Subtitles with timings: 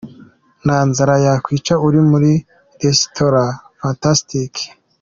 [0.63, 2.31] Nta nzara yakwica uri muri
[2.83, 3.43] Resitora
[3.81, 4.53] Fantastic.